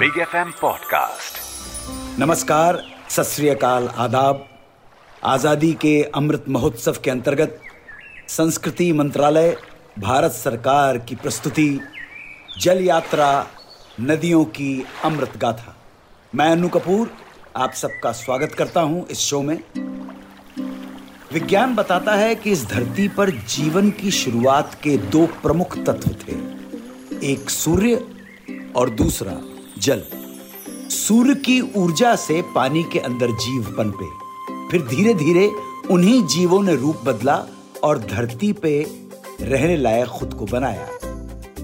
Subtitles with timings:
[0.00, 4.46] Big F M podcast नमस्कार, सत आदाब।
[5.24, 7.58] आज़ादी के अमृत महोत्सव के अंतर्गत
[8.28, 9.56] संस्कृति मंत्रालय,
[9.98, 11.80] भारत सरकार की प्रस्तुति,
[12.60, 13.46] जल यात्रा,
[14.00, 15.76] नदियों की अमृत गाथा।
[16.34, 17.10] मैं अनु कपूर,
[17.56, 19.58] आप सबका स्वागत करता हूँ इस शो में।
[21.32, 26.40] विज्ञान बताता है कि इस धरती पर जीवन की शुरुआत के दो प्रमुख तत्व थे,
[27.32, 28.04] एक सूर्य
[28.76, 29.40] और दूसरा
[29.82, 30.02] जल।
[30.88, 34.08] सूर्य की ऊर्जा से पानी के अंदर जीव पनपे
[34.70, 35.50] फिर धीरे धीरे
[35.90, 37.46] उन्हीं जीवों ने रूप बदला
[37.82, 38.86] और धरती पे
[39.40, 40.88] रहने लायक खुद को बनाया।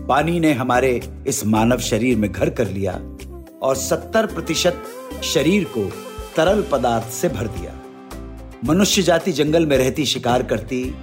[0.08, 2.92] पानी ने हमारे इस मानव शरीर में घर कर लिया
[3.62, 4.82] और 70 प्रतिशत
[5.22, 5.90] शरीर को
[6.36, 7.72] तरल पदार्थ से भर दिया।
[8.64, 10.94] मनुष्य जाति जंगल में रहती, शिकार करती,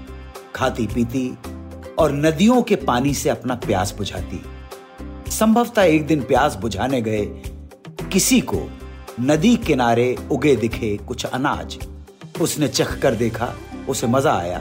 [0.55, 1.37] खाती, पीती
[1.99, 4.41] और नदियों के पानी से अपना प्यास बुझाती।
[5.33, 7.25] संभवतः एक दिन प्यास बुझाने गए।
[8.11, 8.57] किसी को
[9.19, 11.77] नदी किनारे उगे दिखे कुछ अनाज।
[12.41, 13.53] उसने चख कर देखा,
[13.89, 14.59] उसे मज़ा आया।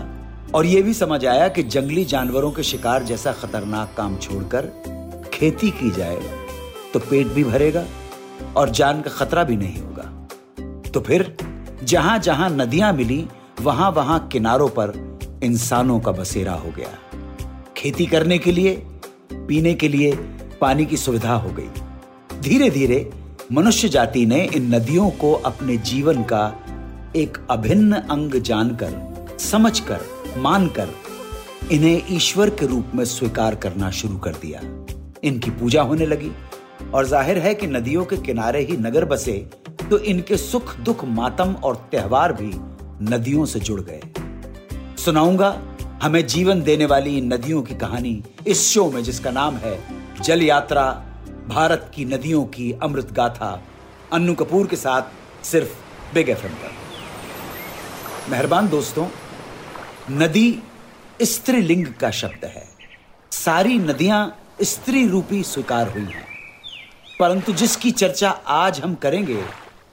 [0.54, 4.66] और यह भी समझ आया कि जंगली जानवरों के शिकार जैसा खतरनाक काम छोड़कर
[5.34, 6.16] खेती की जाए
[6.92, 7.84] तो पेट भी भरेगा
[8.56, 11.36] और जान का खतरा भी नहीं होगा। तो फिर
[11.82, 13.24] जहाँ जहाँ नदियाँ मिली
[13.60, 14.92] वहाँ वहाँ किनारों पर
[15.44, 16.98] इंसानों का बसेरा हो गया।
[17.76, 18.74] खेती करने के लिए,
[19.32, 20.12] पीने के लिए
[20.62, 23.10] पानी की सुविधा हो गई। धीरे धीरे
[23.52, 26.44] मनुष्य जाति ने इन नदियों को अपने जीवन का
[27.16, 30.00] एक अभिन्न अंग जानकर, समझकर,
[30.38, 30.88] मानकर
[31.72, 34.60] इन्हें ईश्वर के रूप में स्वीकार करना शुरू कर दिया।
[35.24, 36.30] इनकी पूजा होने लगी
[36.94, 39.32] और ज़ाहिर है कि नदियों के किनारे ही नगर बसे
[39.90, 42.50] तो इनके सुख, दुख, मातम और त्योहार भी
[43.06, 44.00] नदियों से जुड़ गए।
[44.96, 45.60] सुनाऊँगा,
[46.02, 49.78] हमें जीवन देने वाली इन नदियों की कहानी इस शो में जिसका नाम है
[50.22, 51.04] जल यात्रा
[51.48, 53.62] भारत की नदियों की अमृत गाथा
[54.12, 55.02] अन्नू कपूर के साथ
[55.44, 55.70] सिर्फ़
[56.14, 56.70] बिग एफ़ पर।
[58.30, 59.08] मेहरबान दोस्तों,
[60.10, 60.62] नदी
[61.22, 62.68] स्त्रीलिंग का शब्द है।
[63.30, 66.26] सारी नदियाँ स्त्री रूपी स्वीकार हुई हैं।
[67.20, 69.44] परंतु जिसकी चर्चा आज हम करेंगे,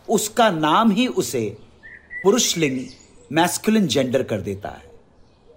[0.10, 1.58] उसका नाम ही उसे
[2.24, 2.86] पुरुष लिंग
[3.32, 4.92] मैस्कुलिन जेंडर कर देता है।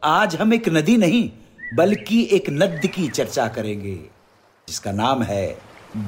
[0.04, 1.30] आज हम एक नदी नहीं,
[1.74, 4.21] बल्कि एक नद की चर्चा करेंगे।
[4.72, 5.46] जिसका नाम है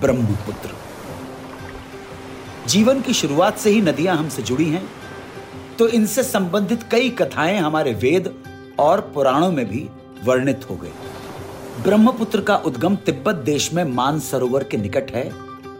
[0.00, 0.70] ब्रह्मपुत्र।
[2.68, 4.82] जीवन की शुरुआत से ही नदियाँ हमसे जुड़ी हैं
[5.78, 8.34] तो इनसे संबंधित कई कथाएँ हमारे वेद
[8.80, 9.88] और पुराणों में भी
[10.24, 15.28] वर्णित हो गई। ब्रह्मपुत्र का उद्गम तिब्बत देश में मान सरोवर के निकट है,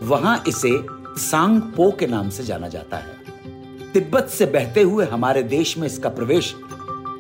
[0.03, 0.77] वहाँ इसे
[1.23, 5.87] सांग पो के नाम से जाना जाता है। तिब्बत से बहते हुए हमारे देश में
[5.87, 6.55] इसका प्रवेश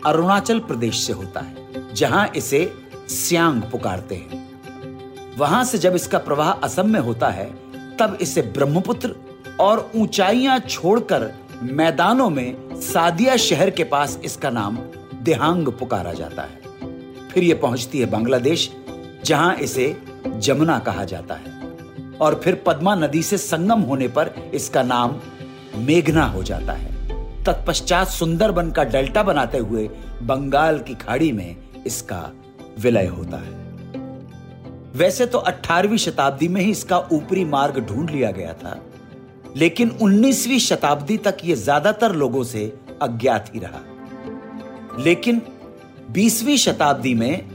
[0.06, 2.72] अरुणाचल प्रदेश से होता है, जहाँ इसे
[3.08, 4.43] सियांग पुकारते हैं।
[5.38, 7.50] वहाँ से जब इसका प्रवाह असम में होता है,
[7.96, 9.14] तब इसे ब्रह्मपुत्र
[9.60, 14.78] और ऊंचाइयाँ छोड़कर मैदानों में सादिया शहर के पास इसका नाम
[15.22, 16.60] देहांग पुकारा जाता है।
[17.28, 18.70] फिर यह पहुँचती है बांग्लादेश,
[19.24, 21.54] जहाँ इसे जमुना कहा जाता है।
[22.20, 25.20] और फिर पद्मा नदी से संगम होने पर इसका नाम
[25.76, 26.92] मेघना हो जाता है।
[27.44, 29.90] तत्पश्चात सुंदरबन का डेल्टा बनाते हुए
[30.22, 31.56] बंगाल की खाड़ी में
[31.86, 32.32] इसका
[32.78, 33.63] विलय होता है।
[34.94, 38.80] वैसे तो 18वीं शताब्दी में ही इसका ऊपरी मार्ग ढूंढ लिया गया था,
[39.56, 42.72] लेकिन 19वीं शताब्दी तक यह ज़्यादातर लोगों से
[43.02, 43.80] अज्ञात ही रहा।
[44.98, 45.40] लेकिन
[46.12, 47.48] 20वीं शताब्दी में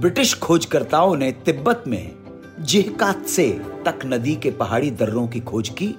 [0.00, 2.12] ब्रिटिश खोजकर्ताओं ने तिब्बत में
[2.60, 3.48] जिहकात्से
[3.84, 5.94] तक नदी के पहाड़ी दर्रों की खोज की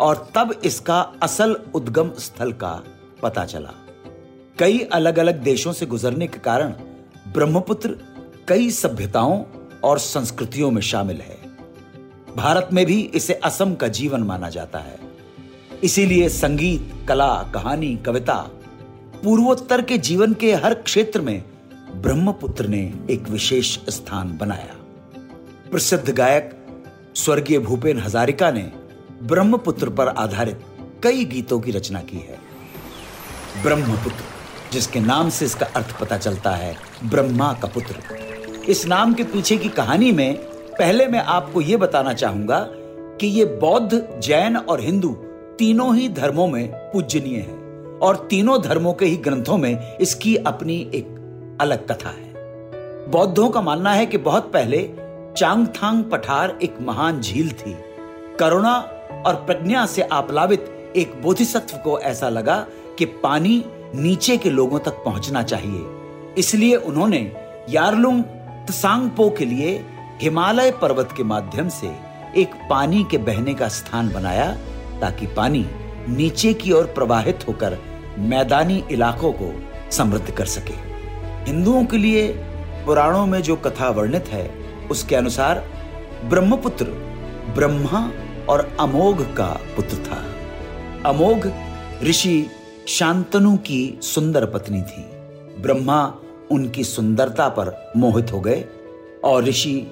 [0.00, 2.72] और तब इसका असल उद्गम स्थल का
[3.22, 3.74] पता चला।
[4.58, 6.74] कई अलग अलग देशों से गुजरने के कारण
[7.28, 7.96] ब्रह्मपुत्र,
[8.48, 9.42] कई सभ्यताओं
[9.84, 11.38] और संस्कृतियों में शामिल है।
[12.36, 14.98] भारत में भी इसे असम का जीवन माना जाता है।
[15.84, 18.36] इसीलिए संगीत, कला, कहानी, कविता,
[19.24, 21.44] पूर्वोत्तर के जीवन के हर क्षेत्र में
[21.94, 24.74] ब्रह्मपुत्र ने एक विशेष स्थान बनाया।
[25.70, 26.66] प्रसिद्ध गायक
[27.14, 28.72] स्वर्गीय भूपेन हजारिका ने
[29.22, 30.60] ब्रह्मपुत्र पर आधारित
[31.02, 32.38] कई गीतों की रचना की है।
[33.62, 34.24] ब्रह्मपुत्र,
[34.72, 38.33] जिसके नाम से इसका अर्थ पता चलता है, ब्रह्मा का पुत्र।
[38.68, 40.36] इस नाम के पीछे की कहानी में
[40.78, 42.58] पहले मैं आपको यह बताना चाहूँगा
[43.20, 45.08] कि ये बौद्ध, जैन और हिंदू
[45.58, 50.90] तीनों ही धर्मों में पूजनीय है और तीनों धर्मों के ही ग्रंथों में इसकी अपनी
[50.94, 52.32] एक अलग कथा है।
[53.10, 54.82] बौद्धों का मानना है कि बहुत पहले
[55.36, 57.76] चांगथांग पठार एक महान झील थी।
[58.38, 58.74] करुणा
[59.26, 62.66] और प्रज्ञा से आप्लावित एक बोधिसत्व को ऐसा लगा
[62.98, 63.64] कि पानी
[63.94, 65.84] नीचे के लोगों तक पहुँचना चाहिए।
[66.38, 67.32] इसलिए उन्होंने
[67.70, 68.22] यारलुंग
[68.66, 69.84] त्सांगपो के लिए
[70.22, 71.86] हिमालय पर्वत के माध्यम से
[72.36, 74.50] एक पानी के बहने का स्थान बनाया
[75.00, 75.66] ताकि पानी
[76.08, 77.78] नीचे की ओर प्रवाहित होकर
[78.18, 79.52] मैदानी इलाकों को
[79.90, 80.74] समृद्ध कर सके।
[81.50, 82.28] हिंदुओं के लिए
[82.86, 84.50] पुराणों में जो कथा वर्णित है,
[84.90, 85.64] उसके अनुसार
[86.24, 86.84] ब्रह्मपुत्र
[87.54, 88.10] ब्रह्मा
[88.48, 90.24] और अमोघ का पुत्र था।
[91.10, 91.50] अमोघ
[92.04, 92.46] ऋषि
[92.88, 95.02] शांतनु की सुंदर पत्नी थी।
[95.62, 96.14] ब्रह्मा
[96.52, 98.64] उनकी सुंदरता पर मोहित हो गए
[99.24, 99.86] और ऋषि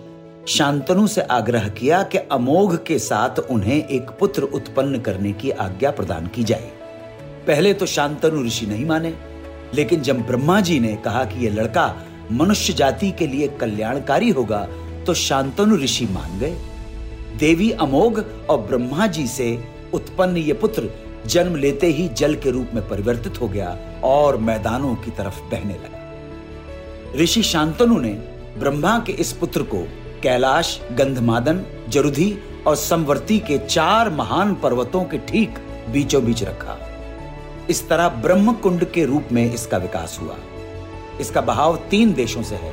[0.49, 5.91] शांतनु से आग्रह किया कि अमोघ के साथ उन्हें एक पुत्र उत्पन्न करने की आज्ञा
[5.91, 6.71] प्रदान की जाए।
[7.47, 9.15] पहले तो शांतनु ऋषि नहीं माने,
[9.75, 11.95] लेकिन जब ब्रह्मा जी ने कहा कि यह लड़का
[12.33, 14.67] मनुष्य जाति के लिए कल्याणकारी होगा
[15.07, 16.57] तो शांतनु ऋषि मान गए।
[17.39, 18.19] देवी अमोघ
[18.51, 19.49] और ब्रह्मा जी से
[19.95, 20.91] उत्पन्न ये पुत्र
[21.27, 25.75] जन्म लेते ही जल के रूप में परिवर्तित हो गया और मैदानों की तरफ़ बहने
[25.75, 25.92] लगा।
[27.17, 28.11] ऋषि शांतनु ने
[28.59, 29.79] ब्रह्मा के इस पुत्र को
[30.23, 32.37] कैलाश, गंधमादन, जरुधि
[32.67, 35.59] और समवर्ती के चार महान पर्वतों के ठीक
[35.91, 36.79] बीचों बीच रखा।
[37.71, 40.37] इस तरह ब्रह्म कुंड के रूप में इसका विकास हुआ।
[41.21, 42.73] इसका बहाव तीन देशों से है,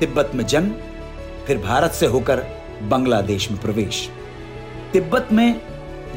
[0.00, 0.72] तिब्बत में जन्म
[1.46, 2.44] फिर भारत से होकर
[2.82, 4.08] बांग्लादेश में प्रवेश।
[4.92, 5.60] तिब्बत में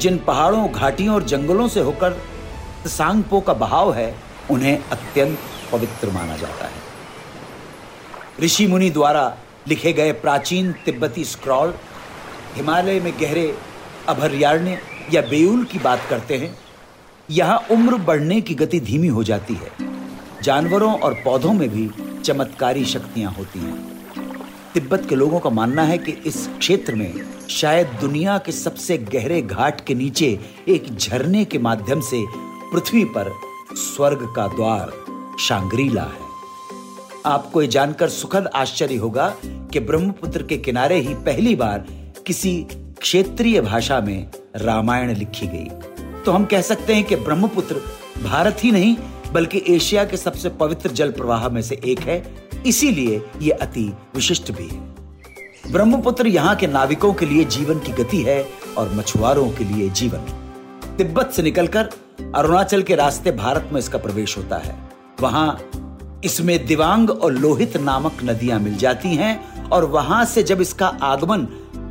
[0.00, 2.16] जिन पहाड़ों, घाटियों और जंगलों से होकर
[2.86, 4.14] सांगपो का बहाव है,
[4.50, 5.38] उन्हें अत्यंत
[5.72, 6.84] पवित्र माना जाता है।
[8.40, 9.36] ऋषि मुनि द्वारा
[9.68, 11.74] लिखे गए प्राचीन तिब्बती स्क्रॉल
[12.56, 13.54] हिमालय में गहरे
[14.08, 14.78] अभयारण्य
[15.12, 16.56] या बेउल की बात करते हैं,
[17.30, 19.70] यहाँ उम्र बढ़ने की गति धीमी हो जाती है।
[20.42, 21.88] जानवरों और पौधों में भी
[22.22, 23.74] चमत्कारी शक्तियाँ होती हैं।
[24.74, 27.12] तिब्बत के लोगों का मानना है कि इस क्षेत्र में
[27.50, 30.38] शायद दुनिया के सबसे गहरे घाट के नीचे
[30.68, 32.24] एक झरने के माध्यम से
[32.72, 33.32] पृथ्वी पर
[33.76, 34.92] स्वर्ग का द्वार
[35.40, 36.25] शांग्रीला है।
[37.26, 41.86] आपको यह जानकर सुखद आश्चर्य होगा कि ब्रह्मपुत्र के किनारे ही पहली बार
[42.26, 42.66] किसी
[43.00, 45.68] क्षेत्रीय भाषा में रामायण लिखी गई।
[46.24, 47.80] तो हम कह सकते हैं कि ब्रह्मपुत्र
[48.22, 48.96] भारत ही नहीं,
[49.32, 52.22] बल्कि एशिया के सबसे पवित्र जल प्रवाह में से एक है।
[52.66, 58.22] इसीलिए ये अति विशिष्ट भी है। ब्रह्मपुत्र यहाँ के नाविकों के लिए जीवन की गति
[58.22, 58.42] है
[58.78, 60.18] और मछुआरों के लिए जीवन।
[60.98, 61.90] तिब्बत से निकलकर
[62.34, 64.76] अरुणाचल के रास्ते भारत में इसका प्रवेश होता है।
[65.20, 65.58] वहाँ
[66.26, 71.46] इसमें दिवांग और लोहित नामक नदियाँ मिल जाती हैं, और वहाँ से जब इसका आगमन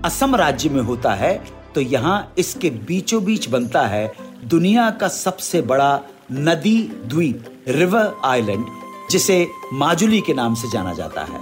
[0.05, 1.33] असम राज्य में होता है
[1.75, 4.11] तो यहाँ इसके बीचों बीच बनता है
[4.45, 5.99] दुनिया का सबसे बड़ा
[6.31, 8.65] नदी द्वीप रिवर आइलैंड
[9.11, 11.39] जिसे माजुली के नाम से जाना जाता है।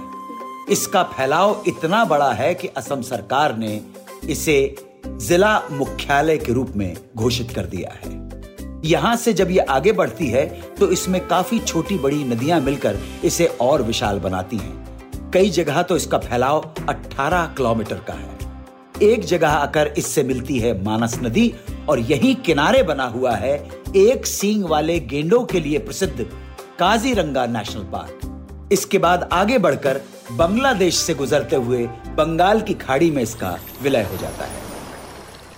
[0.70, 3.80] इसका फैलाव इतना बड़ा है कि असम सरकार ने
[4.28, 4.74] इसे
[5.06, 8.23] जिला मुख्यालय के रूप में घोषित कर दिया है।
[8.84, 10.44] यहाँ से जब ये आगे बढ़ती है
[10.78, 15.96] तो इसमें काफ़ी छोटी बड़ी नदियाँ मिलकर इसे और विशाल बनाती हैं। कई जगह तो
[15.96, 16.60] इसका फैलाव
[16.90, 18.32] 18 किलोमीटर का है।
[19.02, 21.52] एक जगह आकर इससे मिलती है मानस नदी,
[21.88, 23.56] और यही किनारे बना हुआ है
[23.96, 26.26] एक सींग वाले गेंडों के लिए प्रसिद्ध
[26.78, 30.00] काजीरंगा नेशनल पार्क। इसके बाद आगे बढ़कर
[30.32, 34.62] बांग्लादेश से गुजरते हुए बंगाल की खाड़ी में इसका विलय हो जाता है।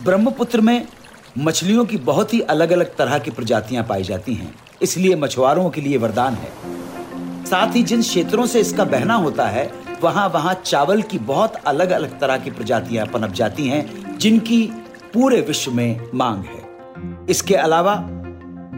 [0.05, 0.87] ब्रह्मपुत्र में
[1.39, 5.81] मछलियों की बहुत ही अलग अलग तरह की प्रजातियाँ पाई जाती हैं, इसलिए मछुआरों के
[5.81, 9.71] लिए वरदान है। साथ ही जिन क्षेत्रों से इसका बहना होता है
[10.03, 14.63] वहाँ वहाँ चावल की बहुत अलग अलग तरह की प्रजातियाँ पनप जाती हैं, जिनकी
[15.15, 17.95] पूरे विश्व में मांग है। इसके अलावा,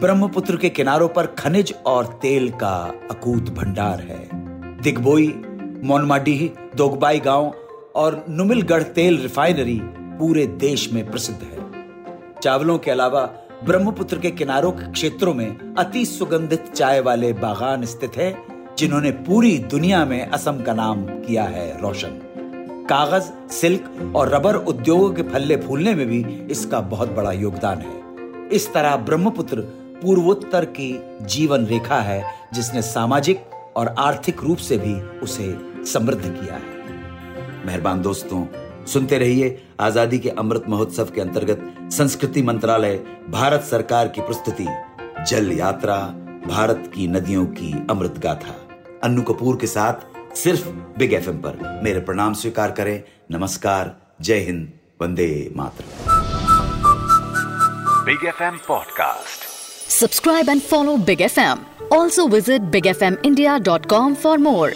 [0.01, 2.77] ब्रह्मपुत्र के किनारों पर खनिज और तेल का
[3.11, 4.29] अकूत भंडार है।
[4.83, 5.29] दिग्बोई,
[5.85, 7.53] मोनमाडीह, दोगबाई गाँव
[7.97, 11.58] और नुमिलगढ़ तेल रिफाइनरी पूरे देश में प्रसिद्ध है।
[12.43, 13.25] चावलों के अलावा
[13.65, 18.37] ब्रह्मपुत्र के किनारों के क्षेत्रों में अति सुगंधित चाय वाले बागान स्थित है,
[18.79, 22.21] जिन्होंने पूरी दुनिया में असम का नाम किया है रोशन।
[22.91, 26.21] कागज़, सिल्क और रबर उद्योगों के फलने फूलने में भी
[26.53, 29.61] इसका बहुत बड़ा योगदान है। इस तरह ब्रह्मपुत्र
[30.03, 30.91] पूर्वोत्तर की
[31.23, 33.45] जीवन रेखा है, जिसने सामाजिक
[33.77, 35.55] और आर्थिक रूप से भी उसे
[35.93, 38.45] समृद्ध किया है। मेहरबान दोस्तों,
[38.87, 42.97] सुनते रहिए आज़ादी के अमृत महोत्सव के अंतर्गत संस्कृति मंत्रालय
[43.31, 44.67] भारत सरकार की प्रस्तुति
[45.29, 45.97] जल यात्रा
[46.47, 48.55] भारत की नदियों की अमृत गाथा
[49.05, 50.69] अन्नू कपूर के साथ सिर्फ़
[50.99, 53.01] बिग एफएम पर मेरे प्रणाम स्वीकार करें
[53.33, 55.87] नमस्कार जय हिंद वंदे मातरम
[58.07, 59.47] Big F M podcast
[59.91, 61.65] Subscribe and follow Big FM.
[61.91, 64.73] Also visit bigfmindia.com for more.